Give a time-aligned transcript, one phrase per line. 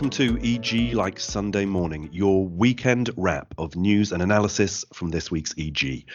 [0.00, 5.30] Welcome to EG Like Sunday Morning, your weekend wrap of news and analysis from this
[5.30, 6.06] week's EG.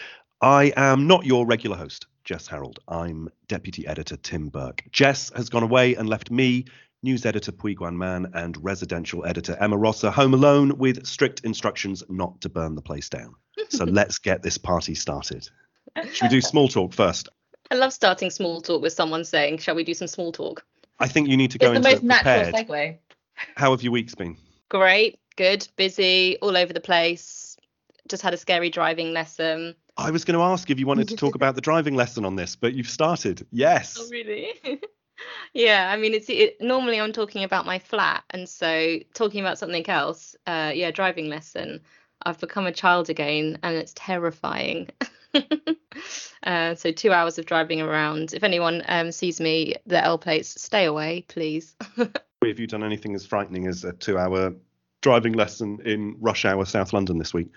[0.41, 2.79] I am not your regular host, Jess Harold.
[2.87, 4.83] I'm Deputy Editor Tim Burke.
[4.91, 6.65] Jess has gone away and left me,
[7.03, 12.03] news editor Pui Guan Man, and residential editor Emma Rosser home alone with strict instructions
[12.09, 13.35] not to burn the place down.
[13.69, 15.47] So let's get this party started.
[16.11, 17.29] Should we do small talk first?
[17.69, 20.65] I love starting small talk with someone saying, "Shall we do some small talk?"
[20.97, 22.67] I think you need to go it's into the most natural prepared.
[22.67, 22.97] segue.
[23.55, 24.37] How have your weeks been?
[24.69, 27.57] Great, good, busy, all over the place.
[28.07, 29.75] Just had a scary driving lesson.
[29.97, 32.35] I was going to ask if you wanted to talk about the driving lesson on
[32.35, 33.45] this, but you've started.
[33.51, 33.97] Yes.
[33.99, 34.53] Oh, really?
[35.53, 39.57] yeah, I mean, it's it, normally I'm talking about my flat, and so talking about
[39.57, 40.35] something else.
[40.45, 41.81] Uh, yeah, driving lesson.
[42.25, 44.89] I've become a child again, and it's terrifying.
[46.43, 48.33] uh, so two hours of driving around.
[48.33, 51.75] If anyone um, sees me, the L plates, stay away, please.
[52.43, 54.53] Have you done anything as frightening as a two-hour
[55.01, 57.47] driving lesson in rush hour South London this week?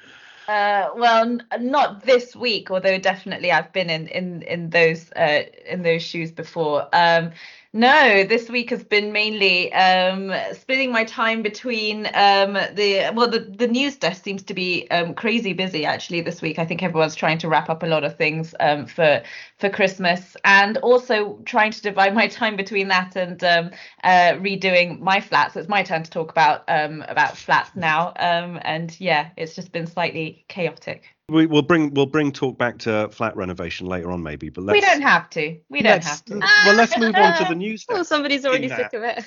[0.48, 5.42] Uh, well, n- not this week, although definitely I've been in in in those uh,
[5.66, 6.88] in those shoes before.
[6.94, 7.32] Um,
[7.74, 13.41] no, this week has been mainly um, splitting my time between um, the well, the
[13.41, 16.58] the news desk seems to be um, crazy busy actually this week.
[16.58, 19.22] I think everyone's trying to wrap up a lot of things um, for
[19.58, 23.70] for Christmas, and also trying to divide my time between that and um,
[24.03, 25.53] uh, redoing my flat.
[25.53, 29.55] So it's my turn to talk about um, about flats now, um, and yeah, it's
[29.55, 31.17] just been slightly chaotic.
[31.30, 34.48] We, we'll bring we'll bring talk back to flat renovation later on, maybe.
[34.48, 35.58] But let's, we don't have to.
[35.68, 36.40] We don't have to.
[36.64, 37.84] Well, let's move on to the news.
[37.88, 39.24] well, somebody's already in sick of it.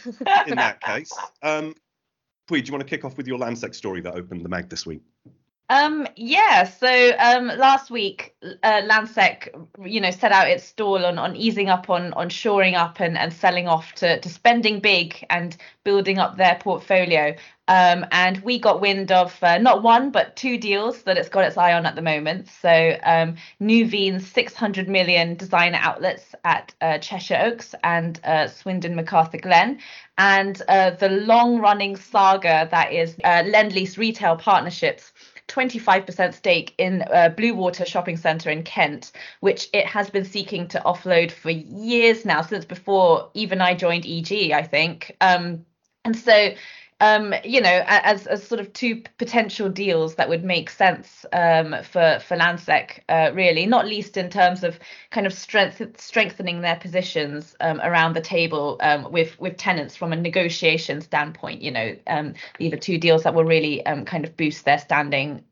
[0.47, 1.11] in that case,
[1.43, 1.75] um,
[2.49, 4.67] Pui, do you want to kick off with your Landsec story that opened the mag
[4.67, 5.01] this week?
[5.71, 9.47] Um, yeah, so um, last week, uh, Landsec,
[9.85, 13.17] you know, set out its stall on, on easing up on on shoring up and,
[13.17, 15.55] and selling off to, to spending big and
[15.85, 17.33] building up their portfolio.
[17.69, 21.45] Um, and we got wind of uh, not one but two deals that it's got
[21.45, 22.49] its eye on at the moment.
[22.49, 29.79] So um, Nuveen's 600 million designer outlets at uh, Cheshire Oaks and uh, Swindon McArthurGlen,
[30.17, 35.13] and uh, the long-running saga that is uh, Lendlease Retail Partnerships.
[35.47, 40.79] 25% stake in uh, Bluewater Shopping Centre in Kent, which it has been seeking to
[40.85, 45.15] offload for years now, since before even I joined EG, I think.
[45.21, 45.65] Um,
[46.03, 46.53] and so,
[47.01, 51.75] um, you know, as, as sort of two potential deals that would make sense um,
[51.83, 54.79] for for Landsec, uh, really, not least in terms of
[55.09, 60.13] kind of strength strengthening their positions um, around the table um, with with tenants from
[60.13, 61.63] a negotiation standpoint.
[61.63, 64.77] You know, um, these are two deals that will really um, kind of boost their
[64.77, 65.43] standing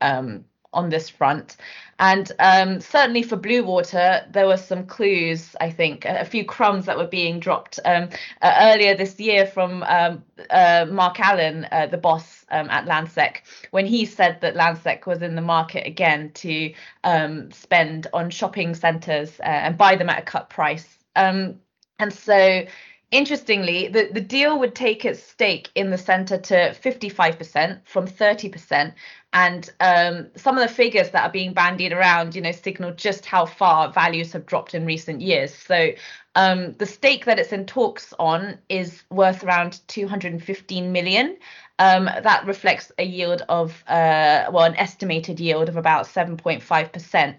[0.74, 1.58] on this front.
[1.98, 6.98] And um, certainly for Bluewater, there were some clues, I think, a, few crumbs that
[6.98, 8.10] were being dropped um,
[8.42, 13.38] uh, earlier this year from um, uh, Mark Allan, uh, the boss um, at Landsec,
[13.72, 18.76] when he said that Landsec was in the market again to um, spend on shopping
[18.76, 20.88] centres uh, and buy them at a cut price.
[21.16, 21.60] Um,
[22.00, 22.64] and so
[23.12, 28.94] Interestingly, the, the deal would take its stake in the centre to 55% from 30%.
[29.34, 33.26] And um, some of the figures that are being bandied around, you know, signal just
[33.26, 35.54] how far values have dropped in recent years.
[35.54, 35.90] So
[36.40, 41.38] um, the stake that it's in talks on is worth around 215 million.
[41.80, 47.36] Um, that reflects a yield of, uh, well, an estimated yield of about 7.5%.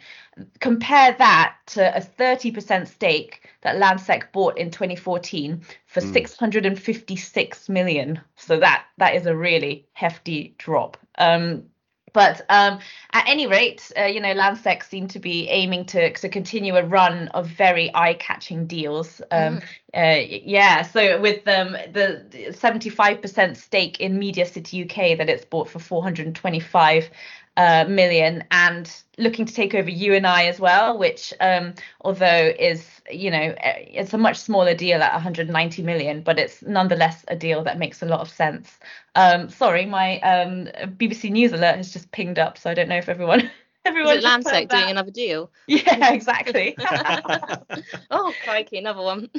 [0.61, 6.13] Compare that to a 30% stake that Landsec bought in 2014 for Mm.
[6.13, 8.21] 656 million.
[8.37, 10.99] So that that is a really hefty drop.
[11.17, 11.65] Um,
[12.13, 12.79] but um,
[13.13, 16.85] at any rate, uh, you know, Landsec seem to be aiming to to continue a
[16.85, 19.21] run of very eye-catching deals.
[19.31, 19.61] Um,
[19.95, 27.11] uh, yeah, so with um, the 75% stake in MediaCityUK that it's bought for 425
[27.57, 33.31] uh, million, and looking to take over U+I as well, which um, although is you
[33.31, 37.63] know uh, it's a much smaller deal at 190 million, but it's nonetheless a deal
[37.65, 38.79] that makes a lot of sense.
[39.15, 42.99] Um, sorry, my um, BBC News alert has just pinged up, so I don't know
[42.99, 43.51] if everyone.
[43.83, 45.51] Is Everyone it just doing another deal?
[45.67, 46.77] Yeah, exactly.
[48.11, 49.31] oh, crikey, another one.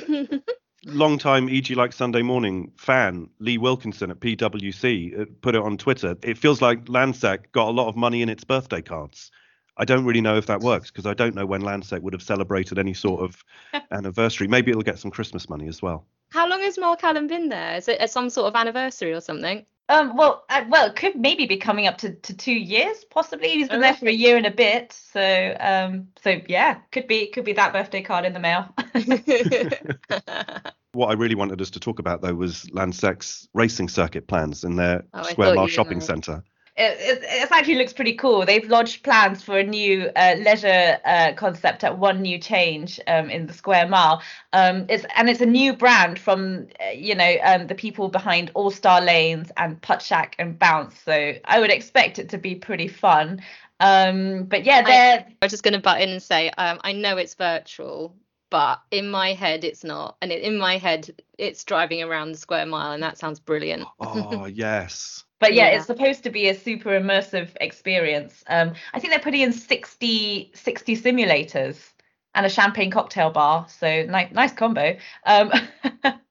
[0.85, 6.15] Long-time EG Like Sunday Morning fan Lee Wilkinson at PwC uh, put it on Twitter.
[6.23, 9.31] It feels like Landsec got a lot of money in its birthday cards.
[9.77, 12.21] I don't really know if that works because I don't know when Landsec would have
[12.21, 13.43] celebrated any sort of
[13.91, 14.47] anniversary.
[14.47, 16.05] Maybe it'll get some Christmas money as well.
[16.29, 17.75] How long has Mark Allan been there?
[17.75, 19.65] Is it some sort of anniversary or something?
[19.91, 23.49] Um, well, uh, well, it could maybe be coming up to, to two years, possibly.
[23.49, 27.27] He's been there for a year and a bit, so um, so yeah, could be
[27.27, 28.73] could be that birthday card in the mail.
[30.93, 34.75] What I really wanted us to talk about, though, was Landsec's racing circuit plans in
[34.75, 36.43] their Oh, Square Mile shopping centre.
[36.77, 38.45] It, it, it actually looks pretty cool.
[38.45, 43.29] They've lodged plans for a new uh, leisure uh, concept at One New Change um,
[43.29, 44.21] in the Square Mile.
[44.53, 48.51] Um, it's and it's a new brand from uh, you know um, the people behind
[48.53, 50.97] All Star Lanes and Puttshack and Bounce.
[50.99, 53.41] So I would expect it to be pretty fun.
[53.79, 56.93] Um, but yeah, I- they're I'm just going to butt in and say, um, I
[56.93, 58.15] know it's virtual,
[58.49, 62.65] but in my head it's not, and in my head it's driving around the square
[62.65, 63.87] mile, and that sounds brilliant.
[63.99, 65.25] Oh, yes.
[65.41, 65.77] But yeah, Yeah.
[65.77, 68.45] it's supposed to be a super immersive experience.
[68.47, 71.91] Um, I think they're putting in 60, 60 simulators
[72.33, 73.65] and a champagne cocktail bar.
[73.67, 74.95] So nice, nice combo.
[75.25, 75.51] Um,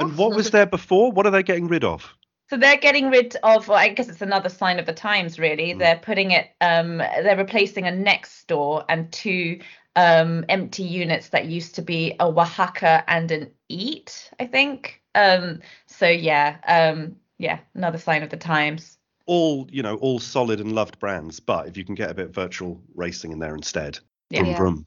[0.00, 1.12] And what was there before?
[1.12, 2.14] What are they getting rid of?
[2.48, 5.72] so they're getting rid of, well, I guess it's another sign of the times, really.
[5.72, 5.78] Mm.
[5.78, 9.60] They're putting it, um, they're replacing a next store and two
[9.96, 15.02] um, empty units that used to be a Wahaca and an Eat, I think.
[15.14, 18.98] Um, so yeah, um, yeah, another sign of the times.
[19.26, 22.26] All, you know, all solid and loved brands, but if you can get a bit
[22.26, 23.98] of virtual racing in there instead.
[24.30, 24.54] Yeah.
[24.56, 24.86] Vroom,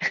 [0.00, 0.08] Yeah.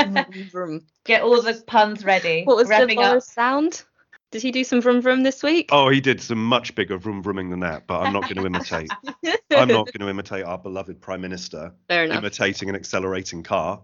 [0.00, 0.24] vroom.
[0.24, 0.86] Vroom, vroom.
[1.04, 2.44] Get all the puns ready.
[2.44, 3.22] what was the revving up.
[3.22, 3.82] Sound?
[4.30, 5.68] Did he do some vroom vroom this week?
[5.72, 8.46] Oh, he did some much bigger vroom vrooming than that, but I'm not going to
[8.46, 8.90] imitate.
[9.56, 12.18] I'm not going to imitate our beloved Prime Minister Fair enough.
[12.18, 13.82] imitating an accelerating car.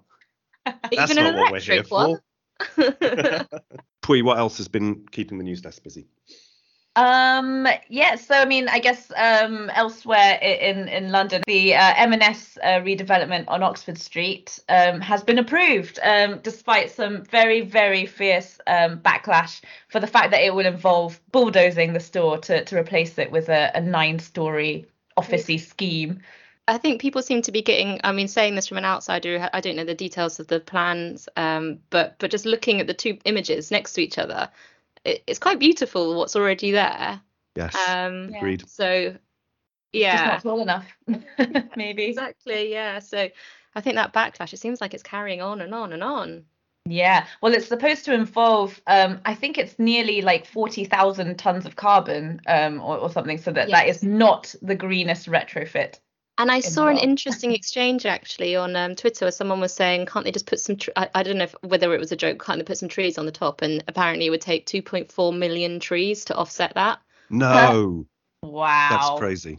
[0.64, 2.18] That's Even an not what we're here electric one.
[4.02, 6.06] Pui, what else has been keeping the news desk busy?
[6.94, 12.58] Um, yeah, so I mean, I guess um, elsewhere in in London, the uh, M&S
[12.62, 18.58] uh, redevelopment on Oxford Street um, has been approved, um, despite some very very fierce
[18.66, 23.16] um, backlash for the fact that it will involve bulldozing the store to to replace
[23.18, 24.86] it with a, a nine-story
[25.16, 26.20] officey scheme.
[26.68, 28.00] I think people seem to be getting.
[28.04, 31.26] I mean, saying this from an outsider, I don't know the details of the plans,
[31.36, 34.50] um, but but just looking at the two images next to each other,
[35.04, 37.20] it, it's quite beautiful what's already there.
[37.56, 38.68] Yes, Um, agreed.
[38.68, 39.16] So,
[39.92, 40.86] yeah, Just yeah, not tall enough,
[41.76, 42.04] maybe.
[42.04, 42.70] exactly.
[42.72, 42.98] Yeah.
[43.00, 43.28] So,
[43.74, 44.52] I think that backlash.
[44.52, 46.44] It seems like it's carrying on and on and on.
[46.84, 51.76] Yeah, well, it's supposed to involve, um, I think it's nearly like 40,000 tons of
[51.76, 53.98] carbon um, or, or something, so that that Yes.
[53.98, 56.00] is not the greenest retrofit.
[56.38, 60.24] And I saw an interesting exchange actually on um, Twitter where someone was saying, can't
[60.24, 62.42] they just put some, tr- I, I don't know if, whether it was a joke,
[62.44, 63.60] can't they put some trees on the top?
[63.62, 67.00] And apparently it would take 2.4 million trees to offset that.
[67.30, 68.06] No,
[68.42, 68.88] Wow.
[68.90, 69.58] that's crazy.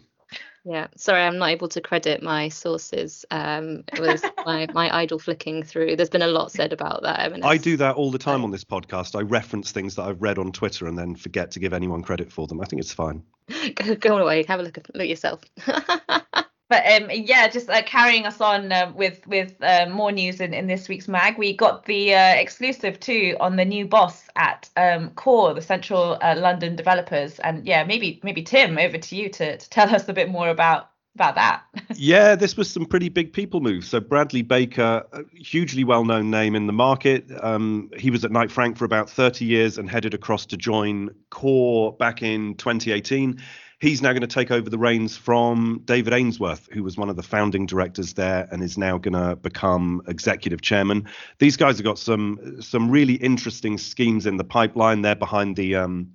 [0.65, 3.25] Yeah, sorry, I'm not able to credit my sources.
[3.31, 5.97] Um, it was my, my idle flicking through.
[5.97, 7.19] There's been a lot said about that.
[7.33, 7.41] M&S.
[7.43, 9.17] I do that all the time on this podcast.
[9.17, 12.31] I reference things that I've read on Twitter and then forget to give anyone credit
[12.31, 12.61] for them.
[12.61, 13.23] I think it's fine.
[13.75, 15.41] Go, go away, have a look at look yourself.
[16.73, 20.55] But um, yeah, just uh, carrying us on uh, with with uh, more news in,
[20.55, 24.67] in this week's mag, we got the uh, exclusive too on the new boss at
[24.75, 29.29] um, Core, the Central uh, London developers, and yeah, maybe maybe Tim, over to you
[29.29, 31.61] to, to tell us a bit more about about that.
[31.95, 33.87] yeah, this was some pretty big people moves.
[33.87, 35.03] So Bradley Baker,
[35.35, 37.25] hugely well-known name in the market.
[37.43, 41.11] Um, he was at Knight Frank for about 30 years and headed across to join
[41.29, 43.39] Core back in 2018.
[43.83, 47.17] He's now going to take over the reins from David Ainsworth, who was one of
[47.17, 51.05] the founding directors there and is now going to become executive chairman.
[51.39, 55.01] These guys have got some some really interesting schemes in the pipeline.
[55.01, 56.13] They're behind the um,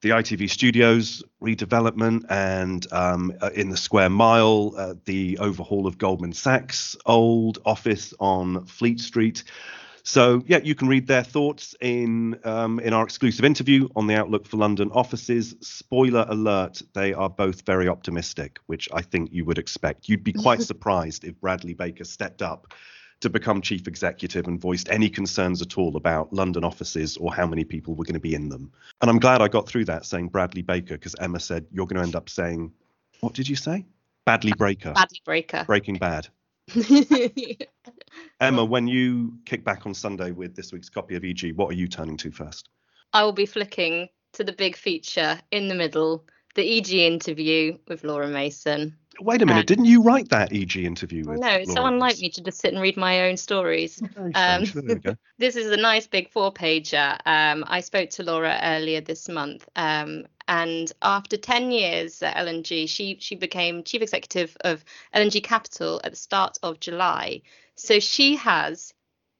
[0.00, 5.98] the ITV Studios redevelopment and um, uh, in the Square Mile, uh, the overhaul of
[5.98, 9.44] Goldman Sachs' old office on Fleet Street.
[10.04, 14.14] So yeah, you can read their thoughts in um, in our exclusive interview on the
[14.14, 15.56] outlook for London offices.
[15.62, 20.08] Spoiler alert: they are both very optimistic, which I think you would expect.
[20.08, 22.74] You'd be quite surprised if Bradley Baker stepped up
[23.20, 27.46] to become chief executive and voiced any concerns at all about London offices or how
[27.46, 28.70] many people were going to be in them.
[29.00, 31.96] And I'm glad I got through that saying Bradley Baker because Emma said you're going
[31.96, 32.72] to end up saying,
[33.20, 33.86] what did you say?
[34.26, 34.92] Badly Breaker.
[34.92, 35.64] Badly breaker.
[35.64, 36.28] Breaking Bad.
[38.40, 41.76] Emma, when you kick back on Sunday with this week's copy of EG, what are
[41.76, 42.68] you turning to first?
[43.12, 48.04] I will be flicking to the big feature in the middle, the EG interview with
[48.04, 48.96] Laura Mason.
[49.20, 52.18] Wait a minute, Uh, didn't you write that EG interview with no, it's so unlike
[52.18, 54.02] me to just sit and read my own stories.
[54.34, 55.14] Um, we go.
[55.38, 57.16] This is a nice big four pager.
[57.24, 62.86] Um, I spoke to Laura earlier this month, um, and after 10 years at L&G,
[62.86, 67.42] she she became chief executive of L&G Capital at the start of July.
[67.76, 68.92] So she has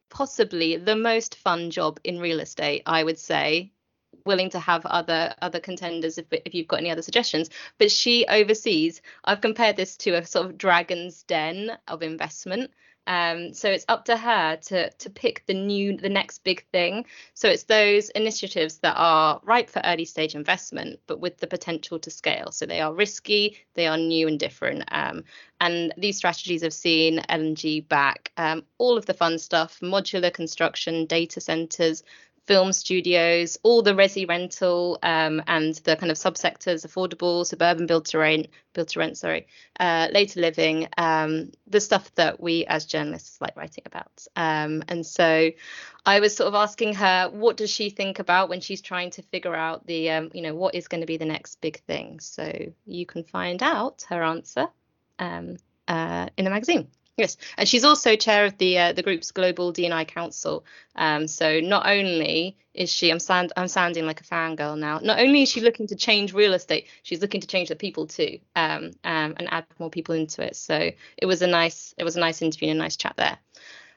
[0.09, 3.73] possibly the most fun job in real estate, I would say.
[4.25, 8.25] Willing to have other other contenders if if you've got any other suggestions, but she
[8.27, 9.03] oversees.
[9.25, 12.71] I've compared this to a sort of dragon's den of investment
[13.07, 17.05] Um, so it's up to her to to pick the new the next big thing.
[17.35, 21.99] So it's those initiatives that are ripe for early stage investment, but with the potential
[21.99, 22.51] to scale.
[22.51, 24.85] So they are risky, they are new and different.
[24.91, 25.25] Um,
[25.61, 31.07] and these strategies have seen L&G back um, all of the fun stuff, modular construction,
[31.07, 32.03] data centers,
[32.47, 38.05] film studios, all the resi rental um, and the kind of subsectors, affordable, suburban build
[38.05, 39.47] to rent, build to rent, sorry,
[39.81, 44.27] uh, later living, um, the stuff that we as journalists like writing about.
[44.37, 45.51] Um, and so
[46.05, 49.23] I was sort of asking her, what does she think about when she's trying to
[49.23, 52.21] figure out the, um, you know, what is going to be the next big thing?
[52.21, 54.67] So you can find out her answer
[55.19, 55.57] um,
[55.89, 56.89] uh, in the magazine.
[57.17, 60.65] Yes, and she's also chair of the uh, the group's global D&I council.
[60.97, 64.99] Um, so not only is she, I'm sound, I'm sounding like a fangirl now.
[64.99, 68.09] Not only is she looking to change real estate, she's looking to change the people
[68.09, 70.57] too, um, um, and add more people into it.
[70.57, 73.39] So it was a nice, it was a nice interview and a nice chat there.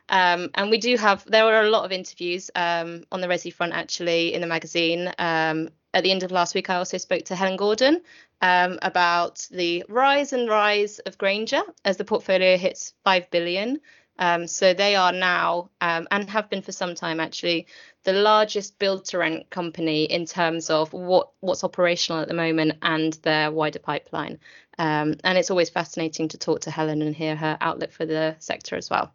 [0.10, 3.54] Um, and we do have, there are a lot of interviews um, on the Resi
[3.54, 5.12] front actually in the magazine.
[5.20, 8.02] Um, at the end of last week, I also spoke to Helen Gordon
[8.42, 13.80] um, about the rise and rise of Grainger as the portfolio hits 5 billion.
[14.20, 17.68] Um, so they are now, um, and have been for some time actually,
[18.04, 22.78] the largest build to rent company in terms of what what's operational at the moment
[22.82, 24.40] and their wider pipeline.
[24.80, 28.36] Um, and it's always fascinating to talk to Helen and hear her outlook for the
[28.40, 29.12] sector as well.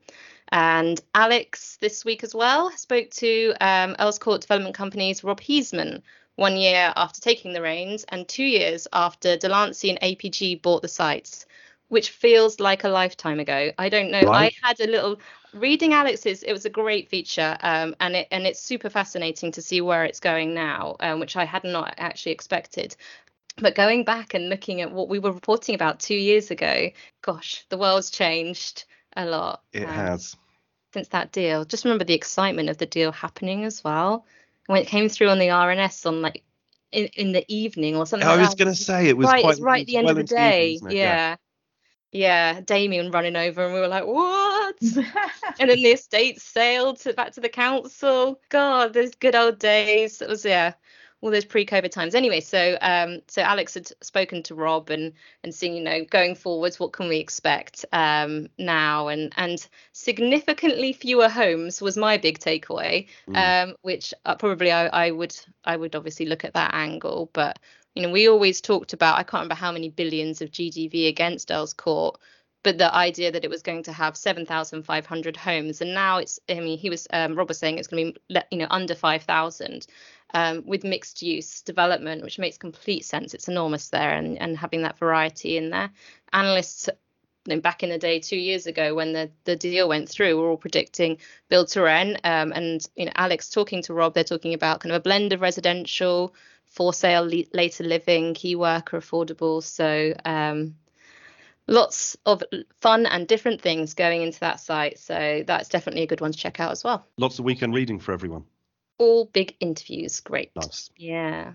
[0.53, 6.03] And Alex this week as well spoke to um, Earls Court Development Company's Rob Heasman
[6.37, 10.89] one year after taking the reins and two years after Delancey and APG bought the
[10.89, 11.47] sites,
[11.89, 13.73] which feels like a lifetime ago.
[13.79, 14.21] I don't know.
[14.21, 14.55] Right.
[14.63, 15.21] I had a little
[15.55, 16.43] reading Alex's.
[16.43, 20.05] It was a great feature, um, and it and it's super fascinating to see where
[20.05, 22.95] it's going now, um, which I had not actually expected.
[23.57, 26.91] But going back and looking at what we were reporting about two years ago,
[27.23, 28.85] gosh, the world's changed
[29.17, 29.63] a lot.
[29.73, 30.37] It um, has
[30.93, 31.65] since that deal.
[31.65, 34.27] Just remember the excitement of the deal happening as well.
[34.67, 36.45] When it came through on the RNS on like
[36.93, 38.29] in, in the evening or something.
[38.29, 39.43] I like was going to say it was right.
[39.43, 40.73] Quite, it's right at the end well of the day.
[40.73, 41.37] Evening, yeah.
[42.13, 42.55] yeah.
[42.55, 42.61] yeah.
[42.61, 44.77] Damien running over, and we were like, "What?"
[45.61, 48.41] and then the estate sailed to, back to the council.
[48.51, 50.23] God, those good old days.
[50.23, 50.75] It was yeah,
[51.23, 52.15] all those pre-COVID times.
[52.15, 55.13] Anyway, so um, so Alex had spoken to Rob and
[55.43, 59.09] and seeing, you know, going forwards, what can we expect um, now?
[59.09, 63.37] And and significantly fewer homes was my big takeaway, mm.
[63.37, 67.59] um, which uh, probably I, I would I would obviously look at that angle, but
[67.95, 71.51] you know, we always talked about I can't remember how many billions of GDV against
[71.51, 72.19] Earls Court
[72.63, 76.61] but the idea that it was going to have 7,500 homes, and now it's, I
[76.61, 79.87] mean, he was, um, Rob was saying it's going to be, you know, under 5,000,
[80.35, 83.35] um, with mixed use development, which makes complete sense.
[83.35, 85.91] It's enormous there, and, and having that variety in there.
[86.33, 86.89] Analysts
[87.61, 90.57] back in the day, two years ago, when the, the deal went through, were all
[90.57, 92.21] predicting build to rent.
[92.25, 95.33] Um, and you know, Alex talking to Rob, they're talking about kind of a blend
[95.33, 96.35] of residential,
[96.73, 99.63] for sale, le- later living, key worker, affordable.
[99.63, 100.77] So um,
[101.67, 102.43] lots of
[102.81, 104.99] fun and different things going into that site.
[104.99, 107.07] So that's definitely a good one to check out as well.
[107.19, 108.45] Lots of weekend reading for everyone
[109.03, 110.21] all big interviews.
[110.21, 110.51] Great.
[110.57, 110.91] Nice.
[110.97, 111.53] Yeah.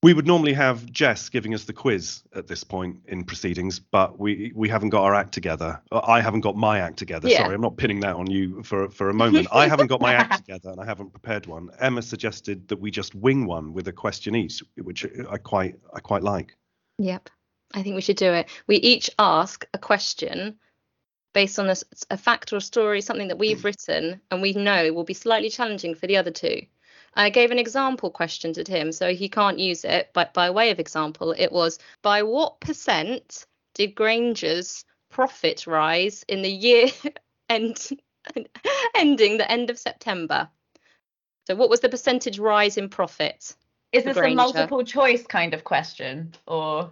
[0.00, 4.16] We would normally have Jess giving us the quiz at this point in proceedings, but
[4.16, 5.80] we we haven't got our act together.
[5.90, 7.28] Uh, I haven't got my act together.
[7.28, 7.38] Yeah.
[7.38, 9.48] Sorry, I'm not pinning that on you for for a moment.
[9.52, 11.70] I haven't got my act together and I haven't prepared one.
[11.80, 15.98] Emma suggested that we just wing one with a question each, which I quite I
[15.98, 16.54] quite like.
[16.98, 17.28] Yep.
[17.74, 18.48] I think we should do it.
[18.68, 20.58] We each ask a question
[21.38, 21.76] based on a,
[22.10, 23.66] a fact or a story, something that we've hmm.
[23.66, 26.62] written and we know will be slightly challenging for the other two.
[27.14, 30.72] I gave an example question to Tim, so he can't use it, but by way
[30.72, 36.88] of example, it was by what percent did Grainger's profit rise in the year
[37.48, 37.88] end,
[38.96, 40.48] ending the end of September?
[41.46, 43.54] So, what was the percentage rise in profit?
[43.92, 44.32] Is this Grainger?
[44.32, 46.90] a multiple choice kind of question, or?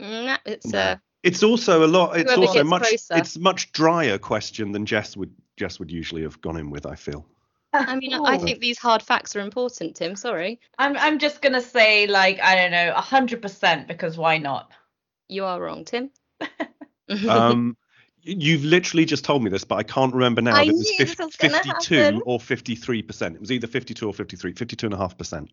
[0.00, 0.78] Mm, nah, it's no.
[0.78, 2.16] a it's also a lot.
[2.16, 2.88] It's Whoever also much.
[2.88, 3.16] Closer.
[3.16, 6.86] It's much drier question than Jess would Jess would usually have gone in with.
[6.86, 7.26] I feel.
[7.74, 10.14] I mean, I think these hard facts are important, Tim.
[10.14, 10.60] Sorry.
[10.78, 14.72] I'm I'm just gonna say like I don't know, hundred percent because why not?
[15.28, 16.10] You are wrong, Tim.
[17.28, 17.76] um,
[18.22, 20.56] you've literally just told me this, but I can't remember now.
[20.56, 23.36] I it was, 50, was 52 or 53 percent.
[23.36, 25.50] It was either 52 or 53, 52 and a half percent.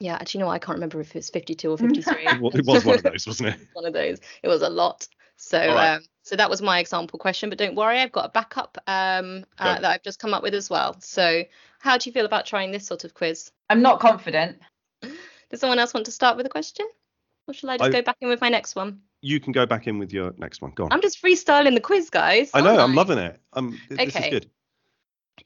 [0.00, 2.26] Yeah, actually, no, I can't remember if it was 52 or 53.
[2.26, 3.60] it was one of those, wasn't it?
[3.72, 4.18] one of those.
[4.42, 5.06] It was a lot.
[5.36, 5.94] So, right.
[5.96, 7.48] um, so that was my example question.
[7.48, 10.54] But don't worry, I've got a backup um, uh, that I've just come up with
[10.54, 10.96] as well.
[11.00, 11.44] So,
[11.80, 13.50] how do you feel about trying this sort of quiz?
[13.70, 14.58] I'm not confident.
[15.50, 16.86] Does someone else want to start with a question?
[17.48, 19.00] Or shall I just I- go back in with my next one?
[19.24, 20.72] You can go back in with your next one.
[20.72, 20.92] Go on.
[20.92, 22.50] I'm just freestyling the quiz, guys.
[22.54, 22.76] I know.
[22.76, 23.40] I'm loving it.
[23.52, 24.30] Um, this is Okay.
[24.30, 24.50] good.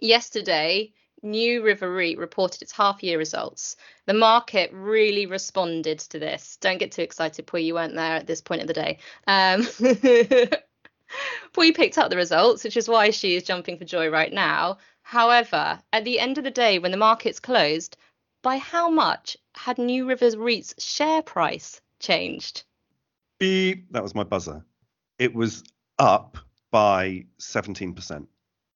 [0.01, 0.93] Yesterday,
[1.25, 3.77] NewRiver REIT reported its half year results.
[4.07, 6.59] The market really responded to this.
[6.61, 8.99] Don't get too excited, Pui, you weren't there at this point of the day.
[9.27, 9.63] Um,
[11.53, 14.79] Pui picked up the results, which is why she is jumping for joy right now.
[15.03, 17.97] However, at the end of the day, when the markets closed,
[18.43, 22.65] by how much had NewRiver REIT's share price changed?
[23.39, 23.91] Beep.
[23.93, 24.65] That was my buzzer.
[25.19, 25.65] It was
[25.99, 26.39] up
[26.71, 28.27] by 17%.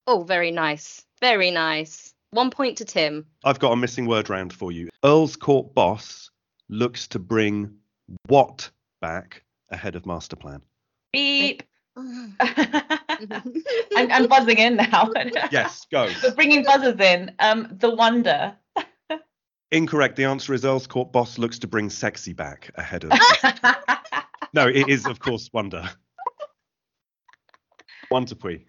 [0.06, 1.04] Oh, very nice.
[1.20, 2.14] Very nice.
[2.32, 3.26] One point to Tim.
[3.44, 4.88] I've got a missing word round for you.
[5.04, 6.30] Earl's Court boss
[6.68, 7.74] looks to bring
[8.26, 8.70] what
[9.00, 10.62] back ahead of master plan?
[11.12, 11.64] Beep.
[11.96, 12.36] I'm,
[13.96, 15.10] I'm buzzing in now.
[15.50, 16.08] Yes, go.
[16.22, 17.32] We're bringing buzzers in.
[17.40, 18.54] Um, the wonder.
[19.72, 20.16] Incorrect.
[20.16, 23.12] The answer is Earl's Court boss looks to bring sexy back ahead of.
[24.52, 25.88] no, it is of course Wonder.
[28.08, 28.64] One to Pui.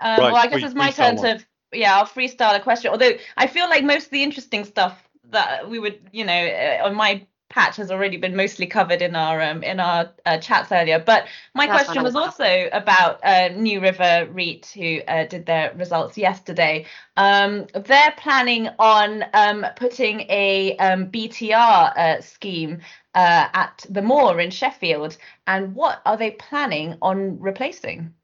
[0.00, 1.38] Um, Right, well, I guess free- it's my freestyle turn one.
[1.38, 2.90] to yeah, I'll freestyle a question.
[2.90, 6.86] Although I feel like most of the interesting stuff that we would, you know, uh,
[6.86, 10.72] on my patch has already been mostly covered in our um, in our uh, chats
[10.72, 10.98] earlier.
[10.98, 16.16] But my That's question was also about uh, NewRiver REIT, who uh, did their results
[16.16, 16.86] yesterday.
[17.16, 22.78] Um, they're planning on um, putting a um, BTR uh, scheme
[23.14, 25.18] uh, at the Moor in Sheffield.
[25.46, 28.14] And what are they planning on replacing?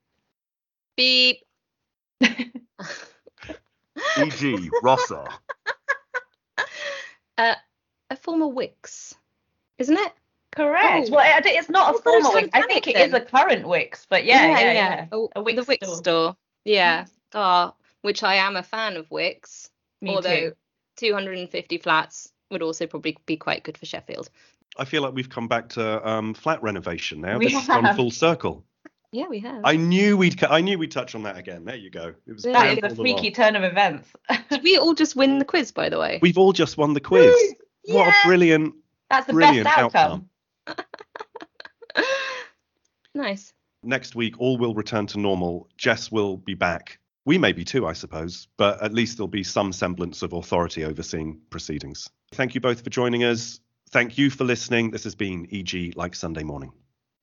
[0.96, 1.38] Beep.
[4.18, 4.70] E.g.
[4.82, 5.24] Rosser.
[7.38, 9.14] A former Wix,
[9.78, 10.12] isn't it?
[10.52, 11.08] Correct.
[11.08, 11.16] Oh.
[11.16, 12.48] well, I it's not a thought it Wix.
[12.54, 15.06] I think it is a current Wix, but yeah, yeah, yeah.
[15.12, 15.96] Oh, A Wix the Wix store.
[15.96, 16.36] store.
[16.64, 17.06] Yeah.
[17.34, 19.70] Ah, which I am a fan of Wix.
[20.00, 20.56] Me although too.
[20.96, 24.30] 250 flats would also probably be quite good for Sheffield.
[24.78, 27.38] I feel like we've come back to um, flat renovation now.
[27.38, 27.96] We this has gone have.
[27.96, 28.64] full circle.
[29.12, 29.61] Yeah, we have.
[29.64, 31.64] I knew we'd I knew we'd touch on that again.
[31.64, 32.12] There you go.
[32.27, 33.33] It was Yeah, That planned is a freaky along.
[33.33, 34.09] turn of events.
[34.51, 36.19] Did we all just win the quiz, by the way?
[36.23, 37.35] We've all just won the quiz.
[37.88, 38.75] What a brilliant
[39.09, 40.29] That's the Brilliant best outcome.
[43.14, 43.53] nice.
[43.83, 45.69] next week all will return to normal.
[45.77, 46.99] Jess will be back.
[47.25, 50.85] We may be too, I suppose, but at least there'll be some semblance of authority
[50.85, 52.09] overseeing proceedings.
[52.33, 53.61] Thank you both for joining us.
[53.90, 54.90] Thank you for listening.
[54.90, 56.73] This has been EG Like Sunday Morning.